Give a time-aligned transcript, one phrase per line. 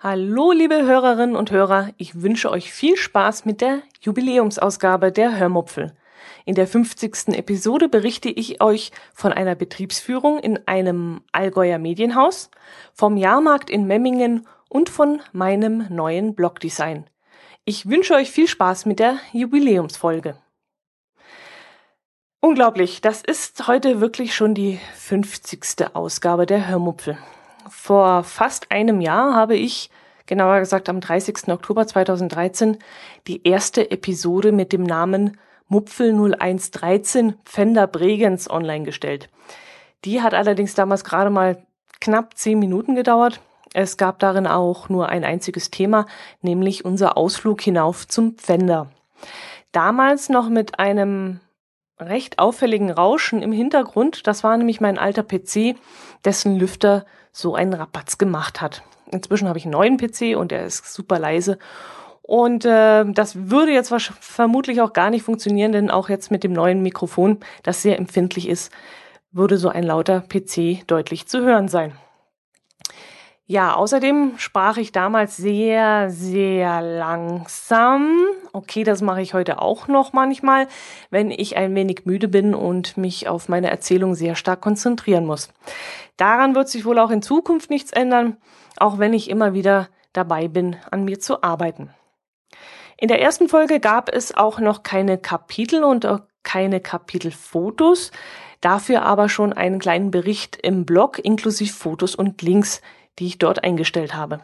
[0.00, 5.94] Hallo, liebe Hörerinnen und Hörer, ich wünsche euch viel Spaß mit der Jubiläumsausgabe der Hörmupfel.
[6.44, 7.28] In der 50.
[7.28, 12.50] Episode berichte ich euch von einer Betriebsführung in einem Allgäuer Medienhaus,
[12.94, 17.04] vom Jahrmarkt in Memmingen und von meinem neuen Blogdesign.
[17.64, 20.34] Ich wünsche euch viel Spaß mit der Jubiläumsfolge.
[22.42, 25.94] Unglaublich, das ist heute wirklich schon die 50.
[25.94, 27.18] Ausgabe der Hörmupfel.
[27.68, 29.90] Vor fast einem Jahr habe ich
[30.24, 31.48] genauer gesagt am 30.
[31.48, 32.78] Oktober 2013,
[33.26, 35.36] die erste Episode mit dem Namen
[35.68, 39.28] Mupfel 0113 Pfänder Bregenz online gestellt.
[40.06, 41.62] Die hat allerdings damals gerade mal
[42.00, 43.42] knapp zehn Minuten gedauert.
[43.74, 46.06] Es gab darin auch nur ein einziges Thema,
[46.40, 48.90] nämlich unser Ausflug hinauf zum Pfänder.
[49.72, 51.40] Damals noch mit einem
[52.00, 54.26] recht auffälligen Rauschen im Hintergrund.
[54.26, 55.76] Das war nämlich mein alter PC,
[56.24, 58.82] dessen Lüfter so einen Rapatz gemacht hat.
[59.10, 61.58] Inzwischen habe ich einen neuen PC und der ist super leise.
[62.22, 66.52] Und äh, das würde jetzt vermutlich auch gar nicht funktionieren, denn auch jetzt mit dem
[66.52, 68.72] neuen Mikrofon, das sehr empfindlich ist,
[69.32, 71.92] würde so ein lauter PC deutlich zu hören sein.
[73.50, 78.16] Ja, außerdem sprach ich damals sehr, sehr langsam.
[78.52, 80.68] Okay, das mache ich heute auch noch manchmal,
[81.10, 85.48] wenn ich ein wenig müde bin und mich auf meine Erzählung sehr stark konzentrieren muss.
[86.16, 88.36] Daran wird sich wohl auch in Zukunft nichts ändern
[88.80, 91.90] auch wenn ich immer wieder dabei bin, an mir zu arbeiten.
[92.96, 98.10] In der ersten Folge gab es auch noch keine Kapitel und auch keine Kapitelfotos,
[98.60, 102.80] dafür aber schon einen kleinen Bericht im Blog inklusive Fotos und Links,
[103.18, 104.40] die ich dort eingestellt habe.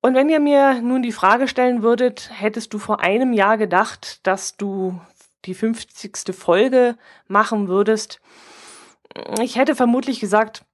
[0.00, 4.26] Und wenn ihr mir nun die Frage stellen würdet, hättest du vor einem Jahr gedacht,
[4.26, 5.00] dass du
[5.44, 6.34] die 50.
[6.34, 6.96] Folge
[7.28, 8.20] machen würdest?
[9.40, 10.64] Ich hätte vermutlich gesagt,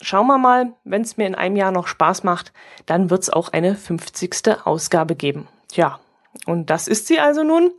[0.00, 2.52] schauen wir mal, wenn es mir in einem Jahr noch Spaß macht,
[2.86, 4.66] dann wird es auch eine 50.
[4.66, 5.48] Ausgabe geben.
[5.68, 6.00] Tja,
[6.44, 7.70] und das ist sie also nun.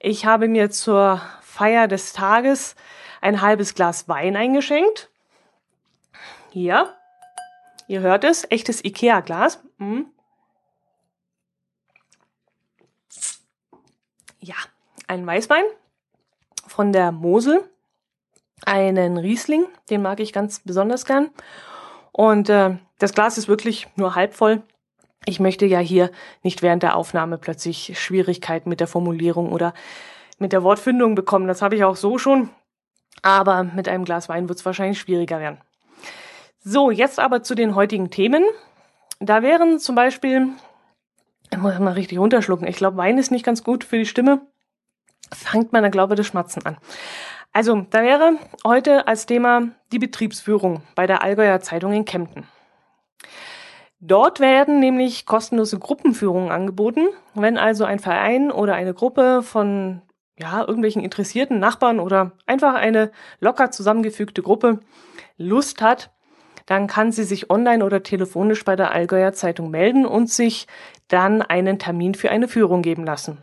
[0.00, 2.74] Ich habe mir zur Feier des Tages
[3.20, 5.10] ein halbes Glas Wein eingeschenkt.
[6.50, 6.94] Hier.
[7.92, 9.62] Ihr hört es, echtes Ikea-Glas.
[9.76, 10.06] Mhm.
[14.40, 14.54] Ja,
[15.08, 15.64] ein Weißwein
[16.66, 17.68] von der Mosel
[18.64, 21.28] einen Riesling, den mag ich ganz besonders gern.
[22.12, 24.62] Und äh, das Glas ist wirklich nur halb voll.
[25.26, 26.10] Ich möchte ja hier
[26.42, 29.74] nicht während der Aufnahme plötzlich Schwierigkeiten mit der Formulierung oder
[30.38, 31.46] mit der Wortfindung bekommen.
[31.46, 32.48] Das habe ich auch so schon.
[33.20, 35.60] Aber mit einem Glas Wein wird es wahrscheinlich schwieriger werden.
[36.64, 38.44] So, jetzt aber zu den heutigen Themen.
[39.18, 40.48] Da wären zum Beispiel,
[41.50, 42.68] ich muss mal richtig runterschlucken.
[42.68, 44.42] Ich glaube, Wein ist nicht ganz gut für die Stimme.
[45.34, 46.76] Fangt man, glaube ich, das Schmatzen an.
[47.52, 48.34] Also, da wäre
[48.64, 52.46] heute als Thema die Betriebsführung bei der Allgäuer Zeitung in Kempten.
[53.98, 57.08] Dort werden nämlich kostenlose Gruppenführungen angeboten.
[57.34, 60.02] Wenn also ein Verein oder eine Gruppe von
[60.38, 64.80] ja, irgendwelchen interessierten Nachbarn oder einfach eine locker zusammengefügte Gruppe
[65.36, 66.10] Lust hat,
[66.72, 70.66] dann kann sie sich online oder telefonisch bei der Allgäuer Zeitung melden und sich
[71.06, 73.36] dann einen Termin für eine Führung geben lassen.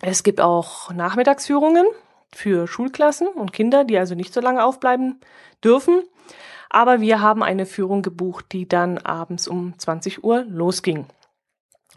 [0.00, 1.84] Es gibt auch Nachmittagsführungen,
[2.32, 5.18] für Schulklassen und Kinder, die also nicht so lange aufbleiben
[5.64, 6.04] dürfen.
[6.68, 11.06] Aber wir haben eine Führung gebucht, die dann abends um 20 Uhr losging.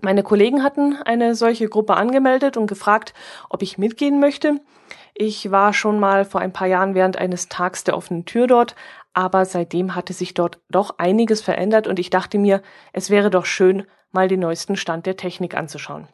[0.01, 3.13] Meine Kollegen hatten eine solche Gruppe angemeldet und gefragt,
[3.47, 4.59] ob ich mitgehen möchte.
[5.13, 8.75] Ich war schon mal vor ein paar Jahren während eines Tags der offenen Tür dort,
[9.13, 13.45] aber seitdem hatte sich dort doch einiges verändert und ich dachte mir, es wäre doch
[13.45, 16.07] schön, mal den neuesten Stand der Technik anzuschauen.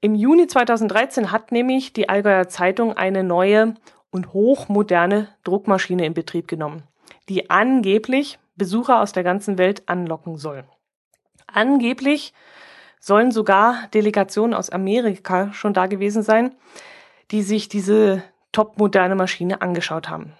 [0.00, 3.74] Im Juni 2013 hat nämlich die Allgäuer Zeitung eine neue
[4.10, 6.84] und hochmoderne Druckmaschine in Betrieb genommen,
[7.28, 10.64] die angeblich Besucher aus der ganzen Welt anlocken soll.
[11.46, 12.32] Angeblich
[13.00, 16.54] sollen sogar Delegationen aus Amerika schon da gewesen sein,
[17.30, 18.22] die sich diese
[18.52, 20.32] topmoderne Maschine angeschaut haben.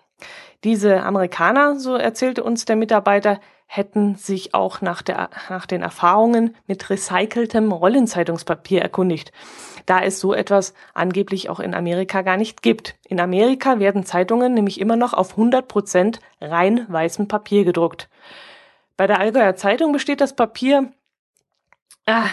[0.64, 6.56] Diese Amerikaner, so erzählte uns der Mitarbeiter, hätten sich auch nach, der, nach den Erfahrungen
[6.66, 9.30] mit recyceltem Rollenzeitungspapier erkundigt,
[9.84, 12.96] da es so etwas angeblich auch in Amerika gar nicht gibt.
[13.06, 18.08] In Amerika werden Zeitungen nämlich immer noch auf 100 Prozent rein weißem Papier gedruckt.
[18.96, 20.90] Bei der Allgäuer Zeitung besteht das Papier,
[22.06, 22.26] ah,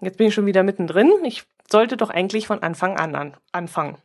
[0.00, 3.96] jetzt bin ich schon wieder mittendrin, ich sollte doch eigentlich von Anfang an, an anfangen.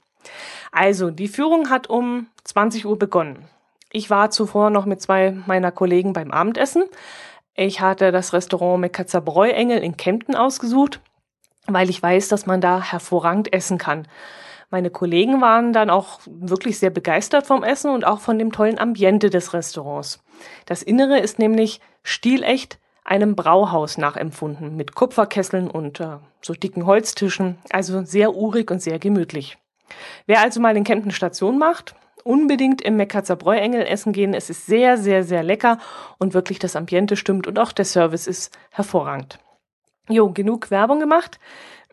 [0.72, 3.48] Also, die Führung hat um 20 Uhr begonnen.
[3.92, 6.84] Ich war zuvor noch mit zwei meiner Kollegen beim Abendessen.
[7.56, 11.02] Ich hatte das Restaurant Mekatzer Bräuengel in Kempten ausgesucht,
[11.68, 14.08] weil ich weiß, dass man da hervorragend essen kann.
[14.70, 18.80] Meine Kollegen waren dann auch wirklich sehr begeistert vom Essen und auch von dem tollen
[18.80, 20.24] Ambiente des Restaurants.
[20.66, 27.58] Das Innere ist nämlich stilecht einem Brauhaus nachempfunden, mit Kupferkesseln und äh, so dicken Holztischen,
[27.72, 29.58] also sehr urig und sehr gemütlich.
[30.26, 34.34] Wer also mal in Kempten Station macht, unbedingt im Mekatzer Bräuengel essen gehen.
[34.34, 35.80] Es ist sehr, sehr, sehr lecker
[36.18, 39.40] und wirklich das Ambiente stimmt und auch der Service ist hervorragend.
[40.10, 41.40] Jo, genug Werbung gemacht.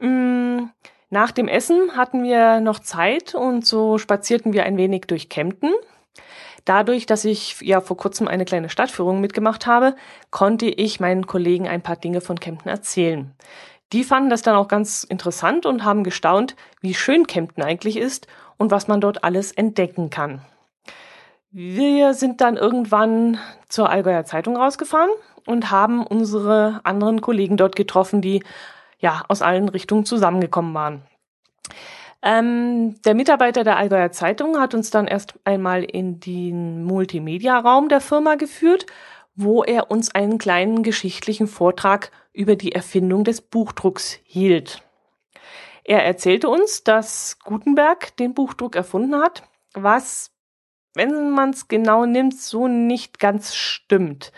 [0.00, 0.68] Mmh.
[1.10, 5.72] Nach dem Essen hatten wir noch Zeit und so spazierten wir ein wenig durch Kempten.
[6.66, 9.96] Dadurch, dass ich ja vor kurzem eine kleine Stadtführung mitgemacht habe,
[10.30, 13.32] konnte ich meinen Kollegen ein paar Dinge von Kempten erzählen.
[13.92, 18.26] Die fanden das dann auch ganz interessant und haben gestaunt, wie schön Kempten eigentlich ist
[18.58, 20.42] und was man dort alles entdecken kann.
[21.50, 23.38] Wir sind dann irgendwann
[23.68, 25.10] zur Allgäuer Zeitung rausgefahren
[25.46, 28.42] und haben unsere anderen Kollegen dort getroffen, die
[28.98, 31.02] ja, aus allen Richtungen zusammengekommen waren.
[32.20, 38.00] Ähm, der Mitarbeiter der Allgäuer Zeitung hat uns dann erst einmal in den Multimedia-Raum der
[38.00, 38.86] Firma geführt,
[39.40, 44.82] wo er uns einen kleinen geschichtlichen Vortrag über die Erfindung des Buchdrucks hielt.
[45.84, 49.44] Er erzählte uns, dass Gutenberg den Buchdruck erfunden hat,
[49.74, 50.32] was,
[50.94, 54.32] wenn man es genau nimmt, so nicht ganz stimmt.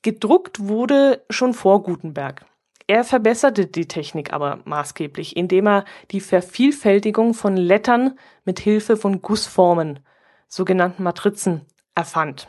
[0.00, 2.46] Gedruckt wurde schon vor Gutenberg.
[2.86, 9.20] Er verbesserte die Technik aber maßgeblich, indem er die Vervielfältigung von Lettern mit Hilfe von
[9.20, 10.00] Gussformen,
[10.48, 12.48] sogenannten Matrizen, erfand.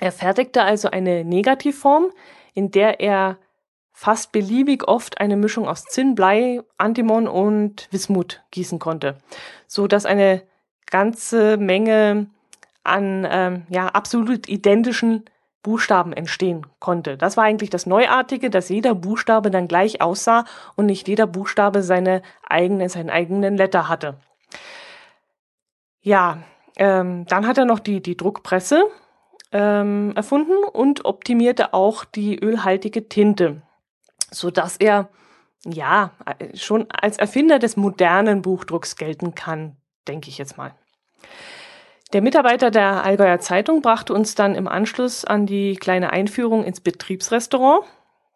[0.00, 2.10] Er fertigte also eine Negativform,
[2.54, 3.38] in der er
[3.92, 9.16] fast beliebig oft eine Mischung aus Zinn, Blei, Antimon und Wismut gießen konnte,
[9.66, 10.42] so dass eine
[10.84, 12.26] ganze Menge
[12.84, 15.24] an ähm, ja absolut identischen
[15.62, 17.16] Buchstaben entstehen konnte.
[17.16, 20.44] Das war eigentlich das Neuartige, dass jeder Buchstabe dann gleich aussah
[20.76, 24.18] und nicht jeder Buchstabe seine eigene, seinen eigenen Letter hatte.
[26.02, 26.38] Ja,
[26.76, 28.84] ähm, dann hat er noch die, die Druckpresse
[29.56, 33.62] ähm, erfunden und optimierte auch die ölhaltige Tinte,
[34.30, 35.08] so dass er
[35.64, 36.12] ja
[36.54, 39.76] schon als Erfinder des modernen Buchdrucks gelten kann,
[40.08, 40.74] denke ich jetzt mal.
[42.12, 46.80] Der Mitarbeiter der Allgäuer Zeitung brachte uns dann im Anschluss an die kleine Einführung ins
[46.80, 47.84] Betriebsrestaurant,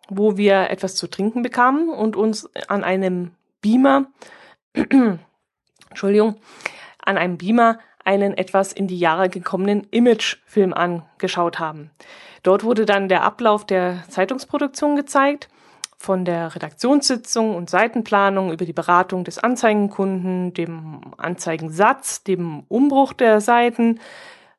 [0.08, 4.06] wo wir etwas zu trinken bekamen und uns an einem Beamer,
[5.90, 6.36] Entschuldigung,
[7.04, 11.90] an einem Beamer einen etwas in die Jahre gekommenen Imagefilm angeschaut haben.
[12.42, 15.48] Dort wurde dann der Ablauf der Zeitungsproduktion gezeigt
[15.98, 23.42] von der Redaktionssitzung und Seitenplanung über die Beratung des Anzeigenkunden, dem Anzeigensatz, dem Umbruch der
[23.42, 24.00] Seiten,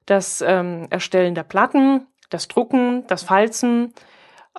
[0.05, 3.93] das ähm, Erstellen der Platten, das Drucken, das Falzen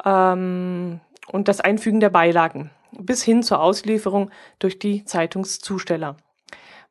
[0.05, 6.17] ähm, und das Einfügen der Beilagen bis hin zur Auslieferung durch die Zeitungszusteller.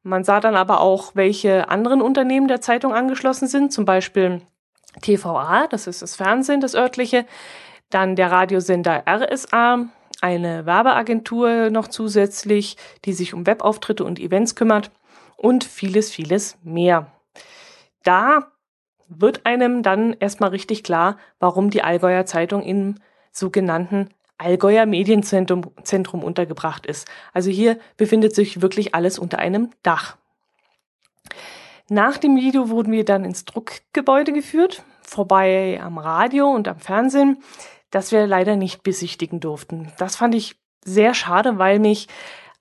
[0.04, 4.42] Man sah dann aber auch, welche anderen Unternehmen der Zeitung angeschlossen sind, zum Beispiel
[5.02, 7.26] TVA, das ist das Fernsehen, das örtliche,
[7.90, 9.86] dann der Radiosender RSA,
[10.22, 14.92] eine Werbeagentur noch zusätzlich, die sich um Webauftritte und Events kümmert
[15.38, 17.12] und vieles, vieles mehr.
[18.04, 18.52] Da
[19.08, 22.96] wird einem dann erstmal richtig klar, warum die Allgäuer Zeitung im
[23.32, 24.10] sogenannten
[24.42, 27.08] Allgäuer Medienzentrum Zentrum untergebracht ist.
[27.34, 30.18] Also hier befindet sich wirklich alles unter einem Dach.
[31.90, 37.38] Nach dem Video wurden wir dann ins Druckgebäude geführt, vorbei am Radio und am Fernsehen
[37.92, 39.92] das wir leider nicht besichtigen durften.
[39.98, 42.08] Das fand ich sehr schade, weil mich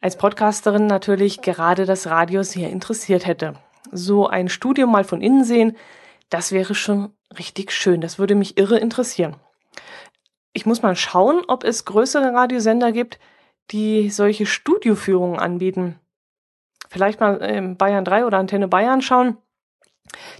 [0.00, 3.54] als Podcasterin natürlich gerade das Radio sehr interessiert hätte.
[3.92, 5.76] So ein Studio mal von innen sehen,
[6.28, 8.00] das wäre schon richtig schön.
[8.00, 9.36] Das würde mich irre interessieren.
[10.52, 13.18] Ich muss mal schauen, ob es größere Radiosender gibt,
[13.70, 15.98] die solche Studioführungen anbieten.
[16.88, 19.36] Vielleicht mal in Bayern 3 oder Antenne Bayern schauen.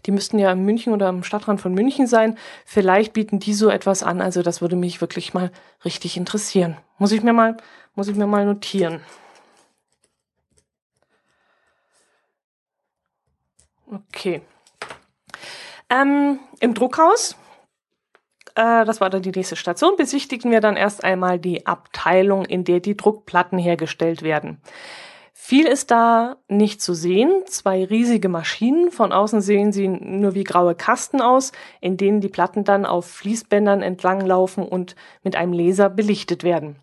[0.06, 2.36] Die müssten ja in München oder am Stadtrand von München sein.
[2.64, 4.20] Vielleicht bieten die so etwas an.
[4.20, 5.52] Also das würde mich wirklich mal
[5.84, 6.76] richtig interessieren.
[6.98, 7.56] Muss ich mir mal,
[7.94, 9.00] muss ich mir mal notieren.
[13.86, 14.42] Okay.
[15.88, 17.36] Ähm, Im Druckhaus,
[18.60, 22.64] äh, das war dann die nächste Station, besichtigten wir dann erst einmal die Abteilung, in
[22.64, 24.60] der die Druckplatten hergestellt werden.
[25.32, 27.42] Viel ist da nicht zu sehen.
[27.46, 28.90] Zwei riesige Maschinen.
[28.90, 33.06] Von außen sehen sie nur wie graue Kasten aus, in denen die Platten dann auf
[33.06, 36.76] Fließbändern entlanglaufen und mit einem Laser belichtet werden.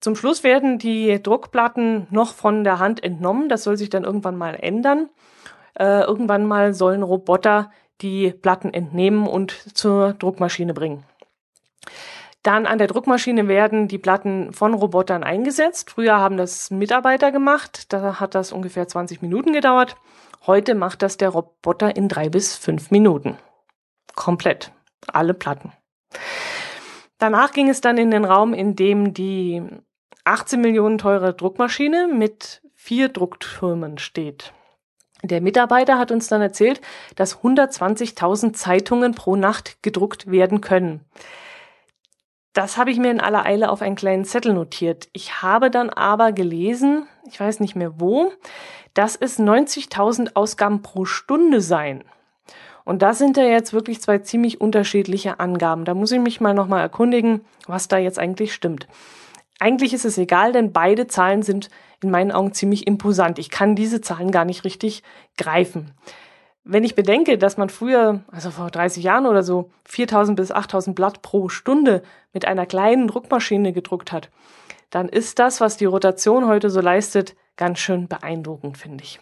[0.00, 3.48] Zum Schluss werden die Druckplatten noch von der Hand entnommen.
[3.48, 5.10] Das soll sich dann irgendwann mal ändern.
[5.74, 11.04] Äh, irgendwann mal sollen Roboter die Platten entnehmen und zur Druckmaschine bringen.
[12.42, 15.90] Dann an der Druckmaschine werden die Platten von Robotern eingesetzt.
[15.90, 17.92] Früher haben das Mitarbeiter gemacht.
[17.92, 19.96] Da hat das ungefähr 20 Minuten gedauert.
[20.46, 23.36] Heute macht das der Roboter in drei bis fünf Minuten.
[24.14, 24.72] Komplett.
[25.12, 25.72] Alle Platten.
[27.18, 29.62] Danach ging es dann in den Raum, in dem die
[30.24, 34.52] 18 Millionen teure Druckmaschine mit vier Drucktürmen steht.
[35.22, 36.80] Der Mitarbeiter hat uns dann erzählt,
[37.16, 41.00] dass 120.000 Zeitungen pro Nacht gedruckt werden können.
[42.52, 45.08] Das habe ich mir in aller Eile auf einen kleinen Zettel notiert.
[45.12, 48.32] Ich habe dann aber gelesen, ich weiß nicht mehr wo,
[48.94, 52.04] dass es 90.000 Ausgaben pro Stunde seien.
[52.84, 55.84] Und das sind ja jetzt wirklich zwei ziemlich unterschiedliche Angaben.
[55.84, 58.88] Da muss ich mich mal nochmal erkundigen, was da jetzt eigentlich stimmt.
[59.60, 61.68] Eigentlich ist es egal, denn beide Zahlen sind
[62.02, 63.38] in meinen Augen ziemlich imposant.
[63.38, 65.02] Ich kann diese Zahlen gar nicht richtig
[65.36, 65.92] greifen.
[66.64, 70.94] Wenn ich bedenke, dass man früher, also vor 30 Jahren oder so, 4000 bis 8000
[70.94, 72.02] Blatt pro Stunde
[72.32, 74.30] mit einer kleinen Druckmaschine gedruckt hat,
[74.90, 79.18] dann ist das, was die Rotation heute so leistet, ganz schön beeindruckend, finde ich.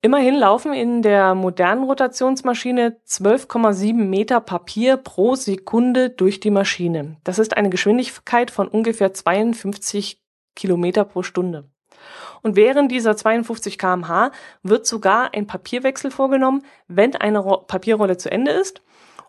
[0.00, 7.16] Immerhin laufen in der modernen Rotationsmaschine 12,7 Meter Papier pro Sekunde durch die Maschine.
[7.24, 10.20] Das ist eine Geschwindigkeit von ungefähr 52
[10.58, 11.64] Kilometer pro Stunde.
[12.42, 14.30] Und während dieser 52 kmh
[14.62, 18.82] wird sogar ein Papierwechsel vorgenommen, wenn eine Papierrolle zu Ende ist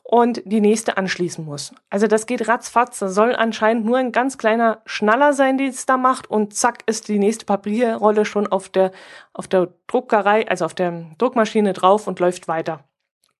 [0.04, 1.72] und die nächste anschließen muss.
[1.92, 3.00] Also das geht ratzfatz.
[3.00, 6.80] Das soll anscheinend nur ein ganz kleiner Schnaller sein, den es da macht und zack
[6.88, 8.92] ist die nächste Papierrolle schon auf der,
[9.34, 12.89] auf der Druckerei, also auf der Druckmaschine drauf und läuft weiter.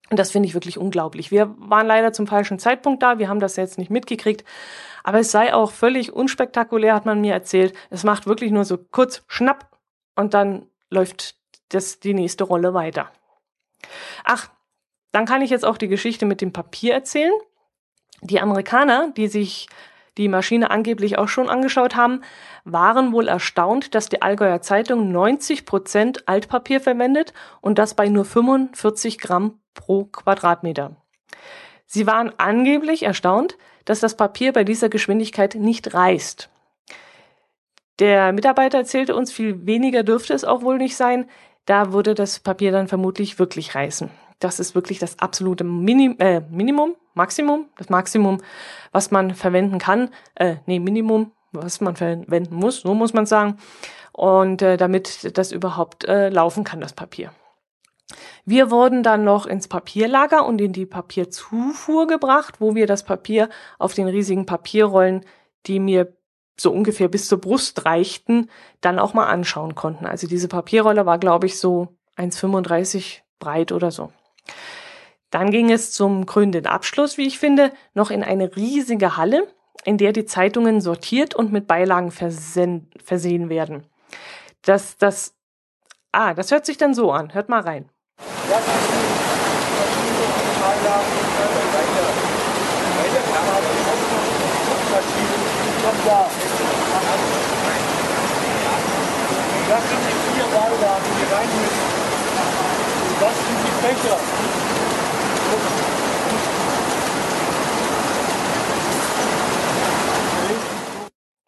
[0.10, 1.32] Und das finde ich wirklich unglaublich.
[1.32, 3.20] Wir waren leider zum falschen Zeitpunkt da.
[3.20, 4.44] Wir haben das jetzt nicht mitgekriegt.
[5.04, 7.74] Aber es sei auch völlig unspektakulär, hat man mir erzählt.
[7.90, 9.78] Es macht wirklich nur so kurz schnapp
[10.16, 11.36] und dann läuft
[11.70, 13.12] das, die nächste Rolle weiter.
[14.24, 14.50] Ach,
[15.12, 17.34] dann kann ich jetzt auch die Geschichte mit dem Papier erzählen.
[18.22, 19.68] Die Amerikaner, die sich
[20.18, 22.22] die Maschine angeblich auch schon angeschaut haben,
[22.66, 28.26] waren wohl erstaunt, dass die Allgäuer Zeitung 90 Prozent Altpapier verwendet und das bei nur
[28.26, 30.98] 45 Gramm pro Quadratmeter.
[31.86, 36.50] Sie waren angeblich erstaunt, dass das Papier bei dieser Geschwindigkeit nicht reißt.
[37.98, 41.28] Der Mitarbeiter erzählte uns, viel weniger dürfte es auch wohl nicht sein.
[41.66, 44.12] Da würde das Papier dann vermutlich wirklich reißen.
[44.40, 48.42] Das ist wirklich das absolute Minim äh, Minimum, Maximum, das Maximum,
[48.92, 50.10] was man verwenden kann.
[50.36, 53.58] Äh, nee, Minimum, was man verwenden muss, so muss man sagen.
[54.12, 57.32] Und äh, damit das überhaupt äh, laufen kann, das Papier.
[58.46, 63.50] Wir wurden dann noch ins Papierlager und in die Papierzufuhr gebracht, wo wir das Papier
[63.78, 65.26] auf den riesigen Papierrollen,
[65.68, 66.16] die mir
[66.60, 68.50] so ungefähr bis zur Brust reichten,
[68.82, 70.06] dann auch mal anschauen konnten.
[70.06, 74.12] Also diese Papierrolle war, glaube ich, so 1,35 breit oder so.
[75.30, 79.48] Dann ging es zum krönenden Abschluss, wie ich finde, noch in eine riesige Halle,
[79.86, 83.86] in der die Zeitungen sortiert und mit Beilagen versehen werden.
[84.64, 85.36] Das, das,
[86.12, 87.34] ah, das hört sich dann so an.
[87.34, 87.90] Hört mal rein.
[99.70, 101.88] Das sind die vier Beilagen, die rein müssen.
[103.20, 104.18] Das sind die Fächer.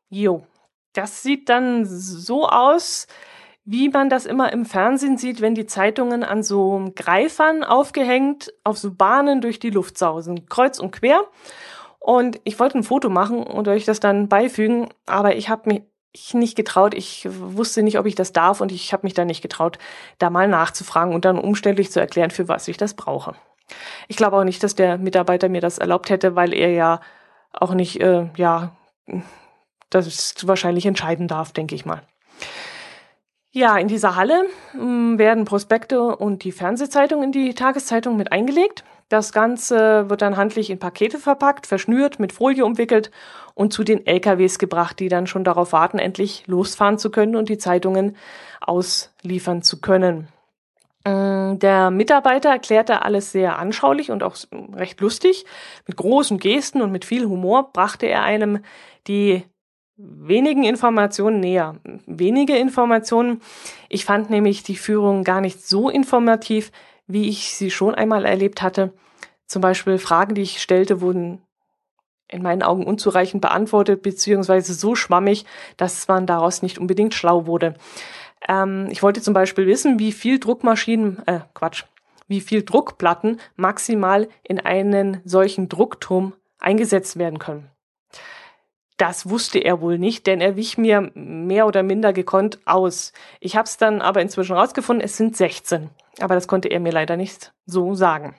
[0.09, 0.45] Jo,
[0.93, 3.07] das sieht dann so aus,
[3.63, 8.77] wie man das immer im Fernsehen sieht, wenn die Zeitungen an so Greifern aufgehängt auf
[8.77, 11.21] so Bahnen durch die Luft sausen, kreuz und quer.
[11.99, 15.83] Und ich wollte ein Foto machen und euch das dann beifügen, aber ich habe mich
[16.33, 16.95] nicht getraut.
[16.95, 19.77] Ich wusste nicht, ob ich das darf und ich habe mich da nicht getraut,
[20.17, 23.35] da mal nachzufragen und dann umständlich zu erklären, für was ich das brauche.
[24.07, 26.99] Ich glaube auch nicht, dass der Mitarbeiter mir das erlaubt hätte, weil er ja
[27.53, 28.75] auch nicht, äh, ja,
[29.89, 32.01] das wahrscheinlich entscheiden darf, denke ich mal.
[33.53, 38.31] Ja, in dieser Halle mh, hm, werden Prospekte und die Fernsehzeitung in die Tageszeitung mit
[38.31, 38.85] eingelegt.
[39.09, 43.11] Das Ganze wird dann handlich in Pakete verpackt, verschnürt, mit Folie umwickelt
[43.53, 47.49] und zu den LKWs gebracht, die dann schon darauf warten, endlich losfahren zu können und
[47.49, 48.15] die Zeitungen
[48.61, 50.29] ausliefern zu können.
[51.05, 54.37] Hm, der Mitarbeiter erklärte alles sehr anschaulich und auch
[54.73, 55.45] recht lustig.
[55.87, 58.59] Mit großen Gesten und mit viel Humor brachte er einem
[59.07, 59.43] die
[60.03, 61.75] wenigen Informationen näher.
[62.05, 63.41] Wenige Informationen.
[63.89, 66.71] Ich fand nämlich die Führung gar nicht so informativ,
[67.07, 68.93] wie ich sie schon einmal erlebt hatte.
[69.45, 71.41] Zum Beispiel Fragen, die ich stellte, wurden
[72.27, 75.45] in meinen Augen unzureichend beantwortet, beziehungsweise so schwammig,
[75.77, 77.75] dass man daraus nicht unbedingt schlau wurde.
[78.47, 81.83] Ähm, ich wollte zum Beispiel wissen, wie viel Druckmaschinen, äh, Quatsch,
[82.27, 87.69] wie viel Druckplatten maximal in einen solchen Druckturm eingesetzt werden können.
[89.01, 93.13] Das wusste er wohl nicht, denn er wich mir mehr oder minder gekonnt aus.
[93.39, 95.89] Ich habe es dann aber inzwischen rausgefunden, es sind 16.
[96.19, 98.35] Aber das konnte er mir leider nicht so sagen.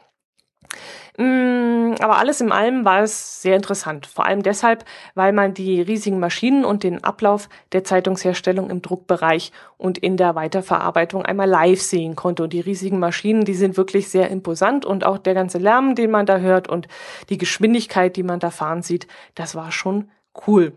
[1.19, 4.07] Mm, aber alles in allem war es sehr interessant.
[4.07, 4.85] Vor allem deshalb,
[5.17, 10.37] weil man die riesigen Maschinen und den Ablauf der Zeitungsherstellung im Druckbereich und in der
[10.37, 12.45] Weiterverarbeitung einmal live sehen konnte.
[12.45, 16.13] Und die riesigen Maschinen, die sind wirklich sehr imposant und auch der ganze Lärm, den
[16.13, 16.87] man da hört und
[17.31, 20.73] die Geschwindigkeit, die man da fahren sieht, das war schon Cool.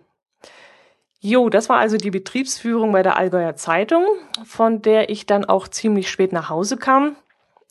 [1.20, 4.06] Jo, das war also die Betriebsführung bei der Allgäuer Zeitung,
[4.44, 7.16] von der ich dann auch ziemlich spät nach Hause kam.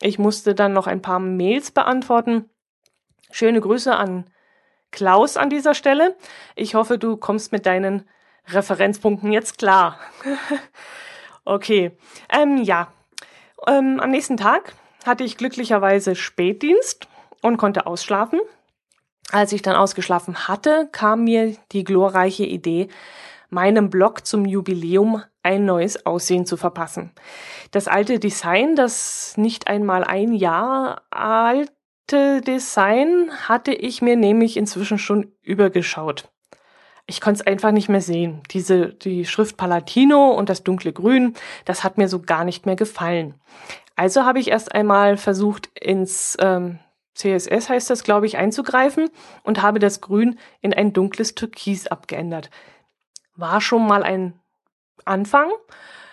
[0.00, 2.50] Ich musste dann noch ein paar Mails beantworten.
[3.30, 4.24] Schöne Grüße an
[4.90, 6.16] Klaus an dieser Stelle.
[6.56, 8.08] Ich hoffe, du kommst mit deinen
[8.48, 9.98] Referenzpunkten jetzt klar.
[11.44, 11.96] okay,
[12.30, 12.92] ähm, ja.
[13.66, 14.74] Ähm, am nächsten Tag
[15.04, 17.08] hatte ich glücklicherweise Spätdienst
[17.40, 18.40] und konnte ausschlafen.
[19.30, 22.88] Als ich dann ausgeschlafen hatte, kam mir die glorreiche Idee,
[23.50, 27.12] meinem Blog zum Jubiläum ein neues Aussehen zu verpassen.
[27.70, 34.98] Das alte Design, das nicht einmal ein Jahr alte Design, hatte ich mir nämlich inzwischen
[34.98, 36.28] schon übergeschaut.
[37.06, 38.42] Ich konnte es einfach nicht mehr sehen.
[38.50, 41.34] Diese, die Schrift Palatino und das dunkle Grün,
[41.66, 43.34] das hat mir so gar nicht mehr gefallen.
[43.94, 46.78] Also habe ich erst einmal versucht, ins ähm,
[47.14, 49.08] CSS heißt das, glaube ich, einzugreifen
[49.42, 52.50] und habe das Grün in ein dunkles Türkis abgeändert.
[53.36, 54.34] War schon mal ein
[55.04, 55.50] Anfang,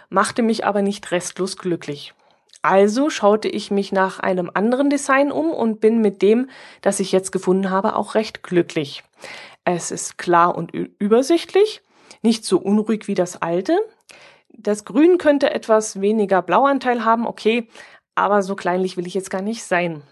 [0.09, 2.13] machte mich aber nicht restlos glücklich.
[2.61, 6.49] Also schaute ich mich nach einem anderen Design um und bin mit dem,
[6.81, 9.03] das ich jetzt gefunden habe, auch recht glücklich.
[9.65, 11.81] Es ist klar und übersichtlich,
[12.21, 13.79] nicht so unruhig wie das alte.
[14.49, 17.67] Das Grün könnte etwas weniger Blauanteil haben, okay,
[18.13, 20.03] aber so kleinlich will ich jetzt gar nicht sein.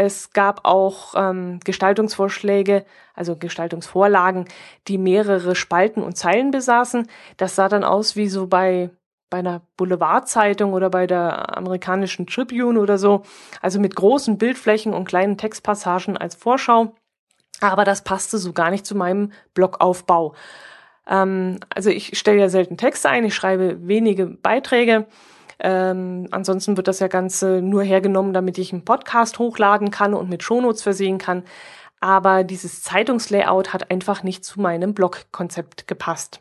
[0.00, 4.44] Es gab auch ähm, Gestaltungsvorschläge, also Gestaltungsvorlagen,
[4.86, 7.08] die mehrere Spalten und Zeilen besaßen.
[7.36, 8.90] Das sah dann aus wie so bei
[9.28, 13.24] bei einer Boulevardzeitung oder bei der amerikanischen Tribune oder so.
[13.60, 16.94] Also mit großen Bildflächen und kleinen Textpassagen als Vorschau.
[17.60, 20.34] Aber das passte so gar nicht zu meinem Blogaufbau.
[21.08, 25.06] Ähm, also ich stelle ja selten Texte ein, ich schreibe wenige Beiträge
[25.60, 30.28] ähm, ansonsten wird das ja Ganze nur hergenommen, damit ich einen Podcast hochladen kann und
[30.28, 31.44] mit Shownotes versehen kann.
[32.00, 36.40] Aber dieses Zeitungslayout hat einfach nicht zu meinem Blogkonzept gepasst.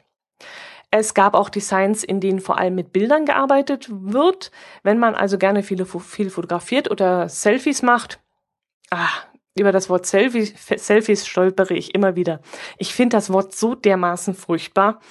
[0.92, 4.52] Es gab auch Designs, in denen vor allem mit Bildern gearbeitet wird.
[4.84, 8.20] Wenn man also gerne viele, viel fotografiert oder Selfies macht,
[8.92, 9.10] ah,
[9.60, 12.40] über das Wort Selfie, Selfies stolpere ich immer wieder.
[12.78, 15.02] Ich finde das Wort so dermaßen furchtbar.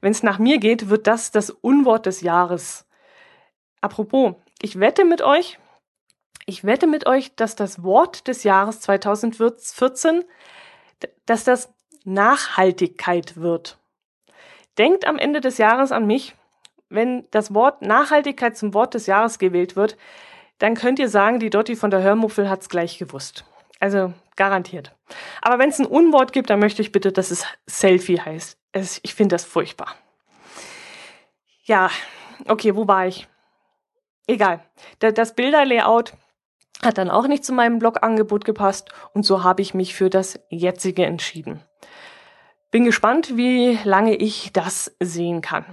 [0.00, 2.86] Wenn es nach mir geht, wird das das Unwort des Jahres.
[3.80, 5.58] Apropos, ich wette mit euch,
[6.46, 10.24] ich wette mit euch, dass das Wort des Jahres 2014,
[11.26, 11.72] dass das
[12.04, 13.78] Nachhaltigkeit wird.
[14.78, 16.34] Denkt am Ende des Jahres an mich.
[16.88, 19.96] Wenn das Wort Nachhaltigkeit zum Wort des Jahres gewählt wird,
[20.58, 23.44] dann könnt ihr sagen, die Dotti von der Hörmuffel hat's gleich gewusst.
[23.78, 24.94] Also garantiert.
[25.40, 28.58] Aber wenn es ein Unwort gibt, dann möchte ich bitte, dass es Selfie heißt.
[29.02, 29.94] ich finde das furchtbar.
[31.62, 31.90] Ja,
[32.48, 33.28] okay, wo war ich?
[34.30, 34.60] Egal.
[35.00, 36.12] Das Bilderlayout
[36.84, 40.38] hat dann auch nicht zu meinem Blogangebot gepasst und so habe ich mich für das
[40.50, 41.60] jetzige entschieden.
[42.70, 45.64] Bin gespannt, wie lange ich das sehen kann.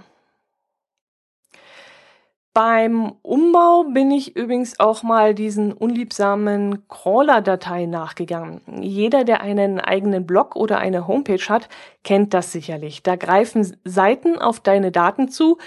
[2.55, 8.61] Beim Umbau bin ich übrigens auch mal diesen unliebsamen Crawler-Dateien nachgegangen.
[8.81, 11.69] Jeder, der einen eigenen Blog oder eine Homepage hat,
[12.03, 13.03] kennt das sicherlich.
[13.03, 15.59] Da greifen Seiten auf deine Daten zu,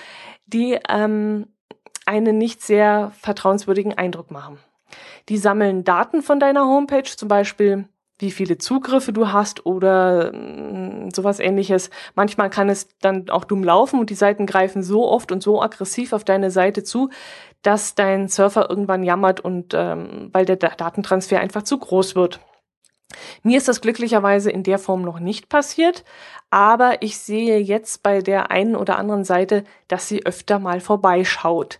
[0.46, 1.46] die ähm,
[2.10, 4.58] einen nicht sehr vertrauenswürdigen Eindruck machen.
[5.28, 7.86] Die sammeln Daten von deiner Homepage, zum Beispiel
[8.18, 11.88] wie viele Zugriffe du hast oder äh, sowas ähnliches.
[12.14, 15.62] Manchmal kann es dann auch dumm laufen und die Seiten greifen so oft und so
[15.62, 17.08] aggressiv auf deine Seite zu,
[17.62, 22.40] dass dein Surfer irgendwann jammert und ähm, weil der Datentransfer einfach zu groß wird.
[23.42, 26.04] Mir ist das glücklicherweise in der Form noch nicht passiert,
[26.50, 31.78] aber ich sehe jetzt bei der einen oder anderen Seite, dass sie öfter mal vorbeischaut.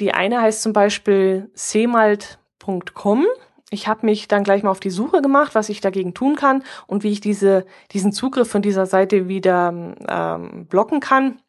[0.00, 3.26] Die eine heißt zum Beispiel semalt.com.
[3.70, 6.62] Ich habe mich dann gleich mal auf die Suche gemacht, was ich dagegen tun kann
[6.86, 11.40] und wie ich diese, diesen Zugriff von dieser Seite wieder ähm, blocken kann.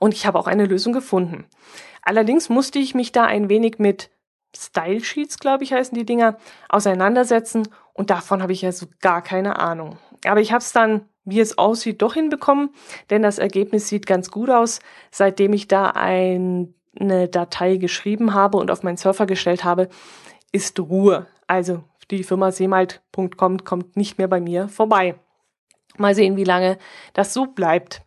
[0.00, 1.44] Und ich habe auch eine Lösung gefunden.
[2.02, 4.10] Allerdings musste ich mich da ein wenig mit
[4.56, 6.36] Style Sheets, glaube ich, heißen die Dinger,
[6.68, 9.98] auseinandersetzen und davon habe ich ja so gar keine Ahnung.
[10.24, 12.70] Aber ich habe es dann, wie es aussieht, doch hinbekommen,
[13.10, 18.58] denn das Ergebnis sieht ganz gut aus, seitdem ich da ein, eine Datei geschrieben habe
[18.58, 19.88] und auf meinen Surfer gestellt habe,
[20.52, 21.26] ist Ruhe.
[21.46, 25.16] Also die Firma seemalt.com kommt nicht mehr bei mir vorbei.
[25.96, 26.78] Mal sehen, wie lange
[27.12, 28.02] das so bleibt.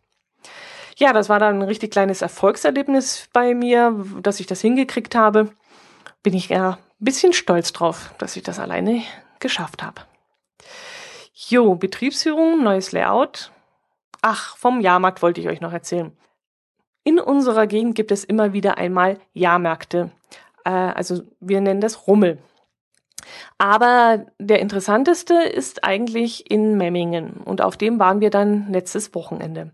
[0.97, 5.51] Ja, das war dann ein richtig kleines Erfolgserlebnis bei mir, dass ich das hingekriegt habe.
[6.23, 9.03] Bin ich ja ein bisschen stolz drauf, dass ich das alleine
[9.39, 10.01] geschafft habe.
[11.33, 13.51] Jo, Betriebsführung, neues Layout.
[14.21, 16.11] Ach, vom Jahrmarkt wollte ich euch noch erzählen.
[17.03, 20.11] In unserer Gegend gibt es immer wieder einmal Jahrmärkte.
[20.63, 22.39] Äh, also wir nennen das Rummel.
[23.57, 29.71] Aber der interessanteste ist eigentlich in Memmingen und auf dem waren wir dann letztes Wochenende.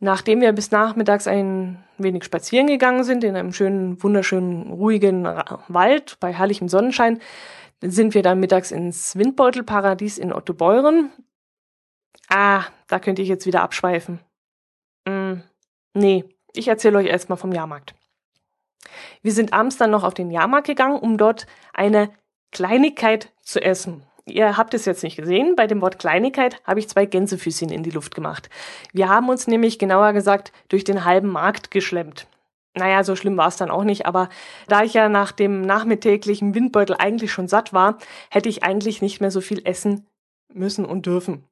[0.00, 5.24] Nachdem wir bis nachmittags ein wenig spazieren gegangen sind in einem schönen, wunderschönen, ruhigen
[5.68, 7.20] Wald bei herrlichem Sonnenschein,
[7.90, 11.10] sind wir dann mittags ins Windbeutelparadies in Ottobeuren.
[12.28, 14.20] Ah, da könnte ich jetzt wieder abschweifen.
[15.06, 15.40] Mm,
[15.92, 17.94] nee, ich erzähle euch erstmal vom Jahrmarkt.
[19.22, 22.10] Wir sind abends dann noch auf den Jahrmarkt gegangen, um dort eine
[22.52, 24.04] Kleinigkeit zu essen.
[24.26, 27.82] Ihr habt es jetzt nicht gesehen, bei dem Wort Kleinigkeit habe ich zwei Gänsefüßchen in
[27.82, 28.48] die Luft gemacht.
[28.92, 32.26] Wir haben uns nämlich genauer gesagt durch den halben Markt geschlemmt.
[32.76, 34.28] Naja, so schlimm war es dann auch nicht, aber
[34.66, 37.98] da ich ja nach dem nachmittäglichen Windbeutel eigentlich schon satt war,
[38.30, 40.06] hätte ich eigentlich nicht mehr so viel essen
[40.52, 41.44] müssen und dürfen.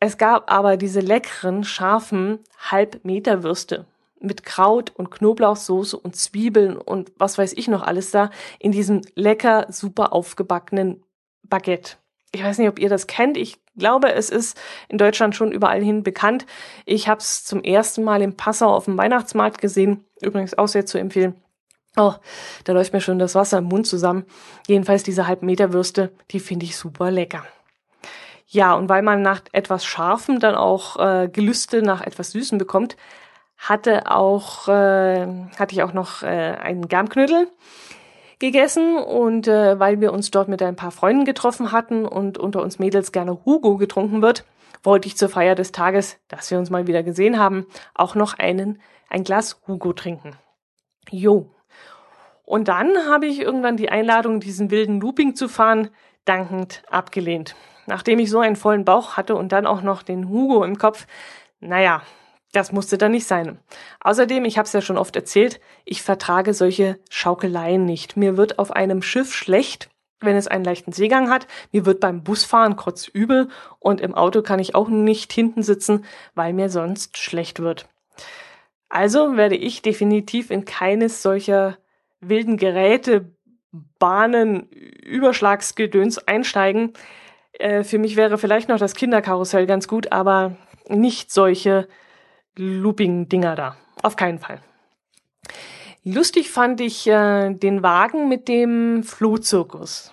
[0.00, 3.86] Es gab aber diese leckeren, scharfen Halbmeterwürste
[4.20, 9.02] mit Kraut und Knoblauchsoße und Zwiebeln und was weiß ich noch alles da in diesem
[9.14, 11.02] lecker, super aufgebackenen
[11.42, 11.96] Baguette.
[12.32, 13.36] Ich weiß nicht, ob ihr das kennt.
[13.36, 16.46] Ich glaube, es ist in Deutschland schon überall hin bekannt.
[16.84, 20.04] Ich habe es zum ersten Mal in Passau auf dem Weihnachtsmarkt gesehen.
[20.20, 21.34] Übrigens auch sehr zu empfehlen.
[21.96, 22.14] Oh,
[22.64, 24.24] da läuft mir schon das Wasser im Mund zusammen.
[24.66, 27.44] Jedenfalls diese Halbmeterwürste, die finde ich super lecker.
[28.46, 32.96] Ja, und weil man nach etwas Scharfem dann auch äh, Gelüste nach etwas Süßem bekommt,
[33.58, 35.26] hatte auch äh,
[35.58, 37.48] hatte ich auch noch äh, einen Germknödel
[38.38, 42.62] gegessen und äh, weil wir uns dort mit ein paar Freunden getroffen hatten und unter
[42.62, 44.44] uns Mädels gerne Hugo getrunken wird,
[44.82, 48.34] wollte ich zur Feier des Tages, dass wir uns mal wieder gesehen haben, auch noch
[48.38, 50.36] einen ein Glas Hugo trinken.
[51.10, 51.50] Jo.
[52.44, 55.88] Und dann habe ich irgendwann die Einladung, diesen wilden Looping zu fahren,
[56.24, 57.56] dankend abgelehnt.
[57.86, 61.06] Nachdem ich so einen vollen Bauch hatte und dann auch noch den Hugo im Kopf,
[61.60, 62.02] naja,
[62.52, 63.58] das musste dann nicht sein.
[64.00, 68.16] Außerdem, ich habe es ja schon oft erzählt, ich vertrage solche Schaukeleien nicht.
[68.16, 71.46] Mir wird auf einem Schiff schlecht, wenn es einen leichten Seegang hat.
[71.72, 76.04] Mir wird beim Busfahren kurz übel und im Auto kann ich auch nicht hinten sitzen,
[76.34, 77.86] weil mir sonst schlecht wird.
[78.88, 81.76] Also werde ich definitiv in keines solcher
[82.20, 83.32] wilden Geräte,
[83.98, 86.94] Bahnen, Überschlagsgedöns einsteigen.
[87.52, 90.56] Äh, für mich wäre vielleicht noch das Kinderkarussell ganz gut, aber
[90.88, 91.86] nicht solche
[92.56, 93.76] Looping-Dinger da.
[94.02, 94.60] Auf keinen Fall.
[96.04, 100.12] Lustig fand ich äh, den Wagen mit dem Flohzirkus.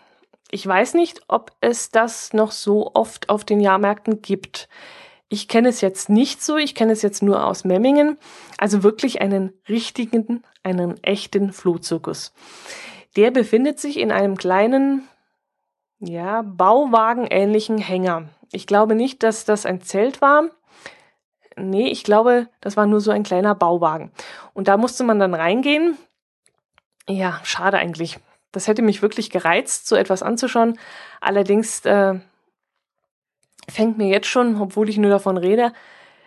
[0.52, 4.70] Ich weiß nicht, ob es das noch so oft auf den Jahrmärkten gibt.
[5.28, 8.18] Ich kenne es jetzt nicht so, ich kenne es jetzt nur aus Memmingen.
[8.58, 12.34] Also wirklich einen richtigen, einen echten Flohzirkus.
[13.16, 15.08] Der befindet sich in einem kleinen,
[16.00, 18.30] ja, Bauwagen-ähnlichen Hänger.
[18.52, 20.50] Ich glaube nicht, dass das ein Zelt war.
[21.58, 24.12] Nee, ich glaube, das war nur so ein kleiner Bauwagen.
[24.54, 25.98] Und da musste man dann reingehen.
[27.08, 28.20] Ja, schade eigentlich.
[28.52, 30.78] Das hätte mich wirklich gereizt, so etwas anzuschauen.
[31.22, 32.20] Allerdings äh,
[33.70, 35.72] fängt mir jetzt schon, obwohl ich nur davon rede,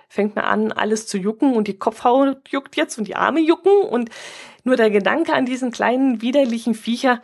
[0.09, 3.83] fängt mir an, alles zu jucken und die Kopfhaut juckt jetzt und die Arme jucken
[3.83, 4.11] und
[4.65, 7.23] nur der Gedanke an diesen kleinen widerlichen Viecher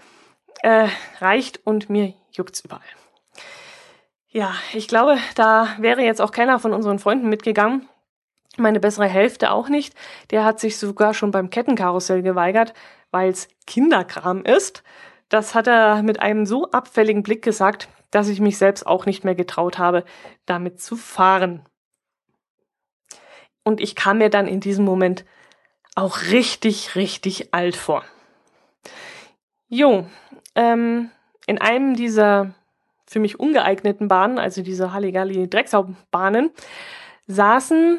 [0.62, 0.88] äh,
[1.20, 2.82] reicht und mir juckt's überall.
[4.28, 7.88] Ja, ich glaube, da wäre jetzt auch keiner von unseren Freunden mitgegangen,
[8.56, 9.94] meine bessere Hälfte auch nicht.
[10.30, 12.74] Der hat sich sogar schon beim Kettenkarussell geweigert,
[13.10, 14.82] weil es Kinderkram ist.
[15.28, 19.24] Das hat er mit einem so abfälligen Blick gesagt, dass ich mich selbst auch nicht
[19.24, 20.04] mehr getraut habe,
[20.46, 21.64] damit zu fahren.
[23.64, 25.24] Und ich kam mir dann in diesem Moment
[25.94, 28.04] auch richtig, richtig alt vor.
[29.68, 30.06] Jo,
[30.54, 31.10] ähm,
[31.46, 32.54] in einem dieser
[33.06, 36.50] für mich ungeeigneten Bahnen, also diese Halligalli-Drecksaubahnen,
[37.26, 37.98] saßen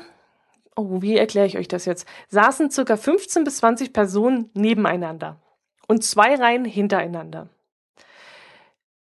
[0.75, 2.07] oh, wie erkläre ich euch das jetzt?
[2.29, 5.39] Saßen circa 15 bis 20 Personen nebeneinander
[5.87, 7.49] und zwei Reihen hintereinander.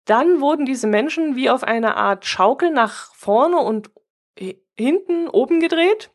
[0.05, 3.91] Dann wurden diese Menschen wie auf eine Art Schaukel nach vorne und
[4.77, 6.11] hinten oben gedreht,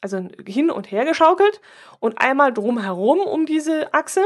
[0.00, 1.60] also hin und her geschaukelt
[2.00, 4.24] und einmal drumherum um diese Achse.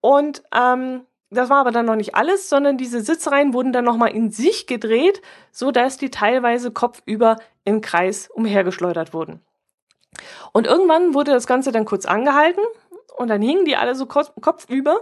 [0.00, 4.12] Und ähm, das war aber dann noch nicht alles, sondern diese Sitzreihen wurden dann nochmal
[4.12, 9.40] in sich gedreht, so dass die teilweise kopfüber im Kreis umhergeschleudert wurden.
[10.52, 12.62] Und irgendwann wurde das Ganze dann kurz angehalten
[13.16, 15.00] und dann hingen die alle so kopfüber.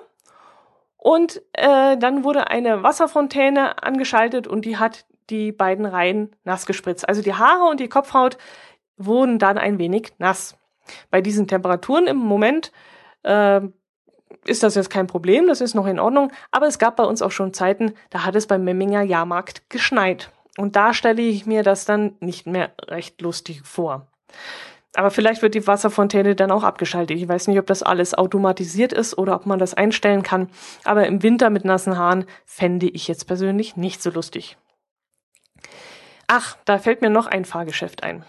[0.97, 7.09] Und äh, dann wurde eine Wasserfontäne angeschaltet und die hat die beiden Reihen nass gespritzt.
[7.09, 8.39] Also die Haare und die Kopfhaut
[8.97, 10.57] wurden dann ein wenig nass.
[11.11, 12.71] Bei diesen Temperaturen im Moment
[13.25, 13.61] äh,
[14.45, 16.33] ist das jetzt kein Problem, das ist noch in Ordnung.
[16.51, 20.31] Aber es gab bei uns auch schon Zeiten, da hat es beim Memminger Jahrmarkt geschneit.
[20.59, 24.07] Und da stelle ich mir das dann nicht mehr recht lustig vor.
[24.95, 27.17] Aber vielleicht wird die Wasserfontäne dann auch abgeschaltet.
[27.17, 30.51] Ich weiß nicht, ob das alles automatisiert ist oder ob man das einstellen kann.
[30.85, 34.59] Aber im Winter mit nassen Haaren fände ich jetzt persönlich nicht so lustig.
[36.27, 38.25] Ach, da fällt mir noch ein Fahrgeschäft ein.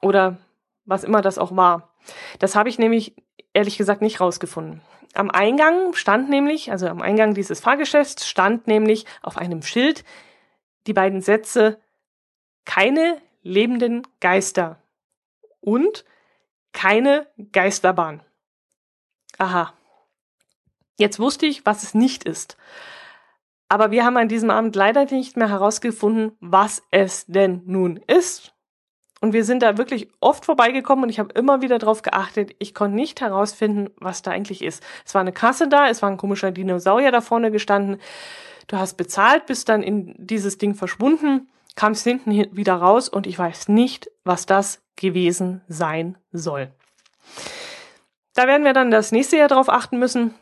[0.00, 0.38] Oder
[0.84, 1.90] was immer das auch war.
[2.38, 3.14] Das habe ich nämlich
[3.52, 4.82] ehrlich gesagt nicht rausgefunden.
[5.14, 10.04] Am Eingang stand nämlich, also am Eingang dieses Fahrgeschäfts stand nämlich auf einem Schild
[10.86, 11.78] die beiden Sätze
[12.64, 14.78] keine lebenden Geister
[15.64, 16.04] und
[16.72, 18.22] keine Geisterbahn.
[19.38, 19.72] Aha.
[20.96, 22.56] Jetzt wusste ich, was es nicht ist.
[23.68, 28.52] Aber wir haben an diesem Abend leider nicht mehr herausgefunden, was es denn nun ist.
[29.20, 32.54] Und wir sind da wirklich oft vorbeigekommen und ich habe immer wieder darauf geachtet.
[32.58, 34.82] Ich konnte nicht herausfinden, was da eigentlich ist.
[35.06, 38.00] Es war eine Kasse da, es war ein komischer Dinosaurier da vorne gestanden.
[38.66, 43.38] Du hast bezahlt, bist dann in dieses Ding verschwunden, kamst hinten wieder raus und ich
[43.38, 46.70] weiß nicht, was das gewesen sein soll.
[48.34, 50.34] Da werden wir dann das nächste Jahr drauf achten müssen.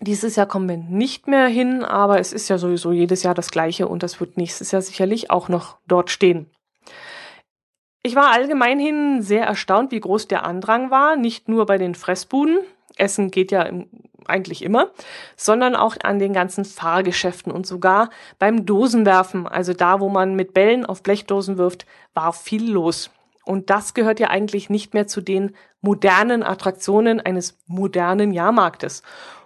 [0.00, 3.50] Dieses Jahr kommen wir nicht mehr hin, aber es ist ja sowieso jedes Jahr das
[3.50, 6.50] gleiche und das wird nächstes Jahr sicherlich auch noch dort stehen.
[8.02, 11.94] Ich war allgemein hin sehr erstaunt, wie groß der Andrang war, nicht nur bei den
[11.94, 12.58] Fressbuden,
[12.96, 13.68] Essen geht ja
[14.26, 14.90] eigentlich immer,
[15.36, 20.54] sondern auch an den ganzen Fahrgeschäften und sogar beim Dosenwerfen, also da, wo man mit
[20.54, 23.10] Bällen auf Blechdosen wirft, war viel los.
[23.44, 29.02] Und das gehört ja eigentlich nicht mehr zu den modernen Attraktionen eines modernen Jahrmarktes.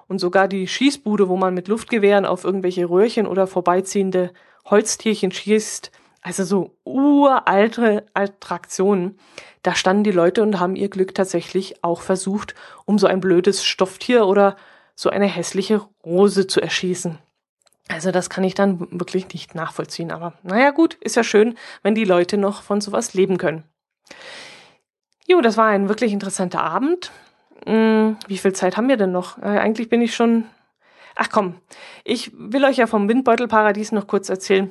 [0.09, 4.33] Und sogar die Schießbude, wo man mit Luftgewehren auf irgendwelche Röhrchen oder vorbeiziehende
[4.65, 5.91] Holztierchen schießt,
[6.23, 9.19] also so uralte Attraktionen,
[9.63, 12.55] da standen die Leute und haben ihr Glück tatsächlich auch versucht,
[12.85, 14.57] um so ein blödes Stofftier oder
[14.95, 17.19] so eine hässliche Rose zu erschießen.
[17.89, 20.11] Also das kann ich dann wirklich nicht nachvollziehen.
[20.11, 23.65] Aber naja gut, ist ja schön, wenn die Leute noch von sowas leben können.
[25.27, 27.11] Jo, das war ein wirklich interessanter Abend.
[27.67, 29.39] Hm, wie viel Zeit haben wir denn noch?
[29.39, 30.45] Äh, eigentlich bin ich schon.
[31.15, 31.55] Ach komm,
[32.05, 34.71] ich will euch ja vom Windbeutelparadies noch kurz erzählen.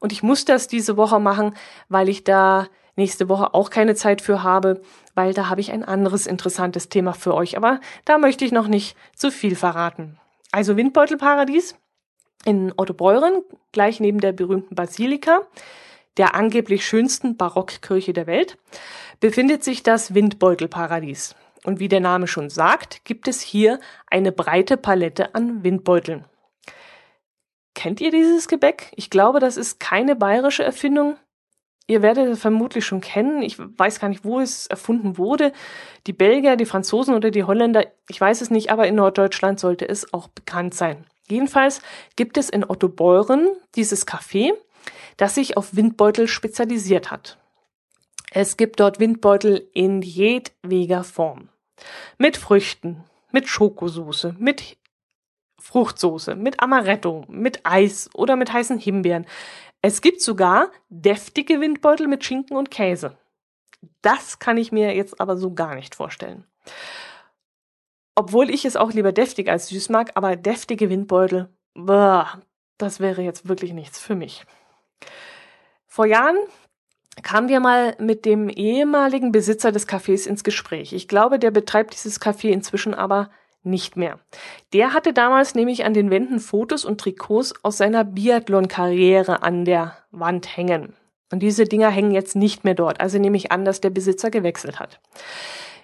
[0.00, 1.54] Und ich muss das diese Woche machen,
[1.88, 4.82] weil ich da nächste Woche auch keine Zeit für habe,
[5.14, 7.56] weil da habe ich ein anderes interessantes Thema für euch.
[7.56, 10.18] Aber da möchte ich noch nicht zu viel verraten.
[10.52, 11.76] Also Windbeutelparadies
[12.44, 15.42] in Ottobeuren, gleich neben der berühmten Basilika
[16.16, 18.58] der angeblich schönsten Barockkirche der Welt,
[19.20, 21.34] befindet sich das Windbeutelparadies.
[21.64, 26.24] Und wie der Name schon sagt, gibt es hier eine breite Palette an Windbeuteln.
[27.74, 28.92] Kennt ihr dieses Gebäck?
[28.96, 31.16] Ich glaube, das ist keine bayerische Erfindung.
[31.88, 33.42] Ihr werdet es vermutlich schon kennen.
[33.42, 35.52] Ich weiß gar nicht, wo es erfunden wurde.
[36.06, 39.88] Die Belgier, die Franzosen oder die Holländer, ich weiß es nicht, aber in Norddeutschland sollte
[39.88, 41.04] es auch bekannt sein.
[41.28, 41.82] Jedenfalls
[42.16, 44.52] gibt es in Ottobeuren dieses Café
[45.16, 47.38] das sich auf Windbeutel spezialisiert hat.
[48.30, 51.48] Es gibt dort Windbeutel in jedweder Form.
[52.18, 54.76] Mit Früchten, mit Schokosoße, mit
[55.58, 59.26] Fruchtsoße, mit Amaretto, mit Eis oder mit heißen Himbeeren.
[59.82, 63.16] Es gibt sogar deftige Windbeutel mit Schinken und Käse.
[64.02, 66.44] Das kann ich mir jetzt aber so gar nicht vorstellen.
[68.14, 72.40] Obwohl ich es auch lieber deftig als süß mag, aber deftige Windbeutel, boah,
[72.78, 74.46] das wäre jetzt wirklich nichts für mich.
[75.86, 76.36] Vor Jahren
[77.22, 80.92] kamen wir mal mit dem ehemaligen Besitzer des Cafés ins Gespräch.
[80.92, 83.30] Ich glaube, der betreibt dieses Café inzwischen aber
[83.62, 84.18] nicht mehr.
[84.72, 89.96] Der hatte damals nämlich an den Wänden Fotos und Trikots aus seiner Biathlon-Karriere an der
[90.10, 90.94] Wand hängen.
[91.32, 93.00] Und diese Dinger hängen jetzt nicht mehr dort.
[93.00, 95.00] Also nehme ich an, dass der Besitzer gewechselt hat.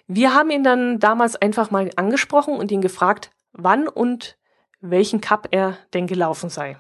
[0.06, 4.36] Wir haben ihn dann damals einfach mal angesprochen und ihn gefragt, wann und
[4.80, 6.76] welchen Cup er denn gelaufen sei.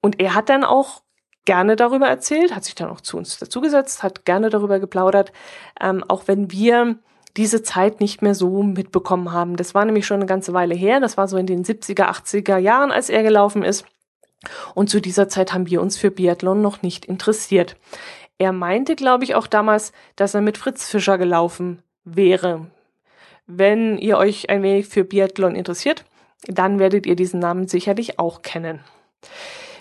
[0.00, 1.02] Und er hat dann auch
[1.44, 5.32] gerne darüber erzählt, hat sich dann auch zu uns dazugesetzt, hat gerne darüber geplaudert,
[5.80, 6.98] ähm, auch wenn wir
[7.36, 9.56] diese Zeit nicht mehr so mitbekommen haben.
[9.56, 12.58] Das war nämlich schon eine ganze Weile her, das war so in den 70er, 80er
[12.58, 13.84] Jahren, als er gelaufen ist.
[14.74, 17.76] Und zu dieser Zeit haben wir uns für Biathlon noch nicht interessiert.
[18.38, 22.66] Er meinte, glaube ich, auch damals, dass er mit Fritz Fischer gelaufen wäre.
[23.46, 26.04] Wenn ihr euch ein wenig für Biathlon interessiert,
[26.46, 28.80] dann werdet ihr diesen Namen sicherlich auch kennen.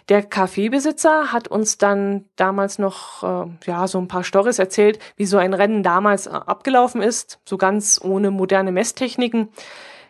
[0.09, 5.25] Der Kaffeebesitzer hat uns dann damals noch äh, ja so ein paar Storys erzählt, wie
[5.27, 9.49] so ein Rennen damals äh, abgelaufen ist, so ganz ohne moderne Messtechniken.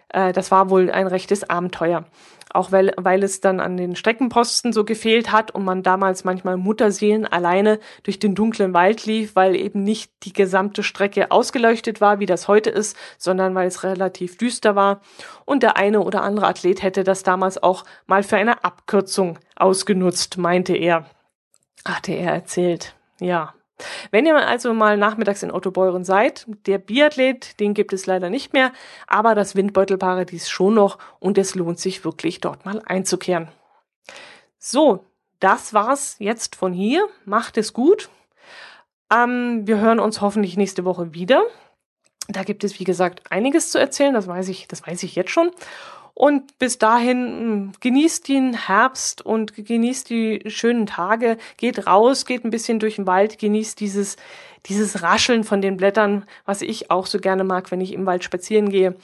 [0.07, 2.05] Äh, das war wohl ein rechtes Abenteuer.
[2.51, 6.57] Auch weil, weil es dann an den Streckenposten so gefehlt hat und man damals manchmal
[6.57, 12.19] Mutterseelen alleine durch den dunklen Wald lief, weil eben nicht die gesamte Strecke ausgeleuchtet war,
[12.19, 15.01] wie das heute ist, sondern weil es relativ düster war.
[15.45, 20.37] Und der eine oder andere Athlet hätte das damals auch mal für eine Abkürzung ausgenutzt,
[20.37, 21.05] meinte er.
[21.85, 22.95] Hatte er erzählt.
[23.19, 23.53] Ja,
[24.11, 28.53] wenn ihr also mal nachmittags in Ottobeuren seid, der Biathlet, den gibt es leider nicht
[28.53, 28.71] mehr,
[29.07, 33.49] aber das Windbeutelparadies schon noch und es lohnt sich wirklich dort mal einzukehren.
[34.57, 35.05] So,
[35.39, 37.07] das war's jetzt von hier.
[37.25, 38.09] Macht es gut.
[39.11, 41.43] Ähm, wir hören uns hoffentlich nächste Woche wieder.
[42.27, 44.13] Da gibt es, wie gesagt, einiges zu erzählen.
[44.13, 45.51] Das weiß ich, das weiß ich jetzt schon.
[46.13, 52.43] Und bis dahin hm, genießt den Herbst und genießt die schönen Tage, geht raus, geht
[52.43, 54.17] ein bisschen durch den Wald, genießt dieses,
[54.65, 58.23] dieses Rascheln von den Blättern, was ich auch so gerne mag, wenn ich im Wald
[58.23, 58.95] spazieren gehe.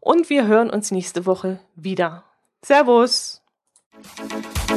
[0.00, 2.24] Und wir hören uns nächste Woche wieder.
[2.62, 3.42] Servus!
[4.18, 4.68] Musik